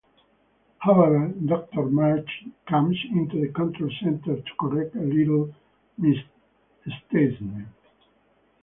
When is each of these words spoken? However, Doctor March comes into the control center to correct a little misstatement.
However, 0.79 1.27
Doctor 1.45 1.85
March 1.85 2.27
comes 2.67 2.97
into 3.11 3.39
the 3.39 3.49
control 3.53 3.91
center 4.01 4.37
to 4.41 4.51
correct 4.59 4.95
a 4.95 4.99
little 4.99 5.53
misstatement. 5.95 7.67